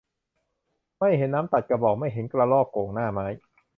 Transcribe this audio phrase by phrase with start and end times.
[0.99, 3.27] ไม่เห็นน้ำตัดกระบอก ไม่เห็นกระรอกโก่งหน้าไม้